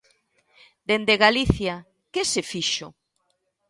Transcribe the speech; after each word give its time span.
Dende 0.87 1.15
Galicia 1.25 1.75
¿que 2.13 2.21
se 2.31 2.41
fixo? 2.51 2.87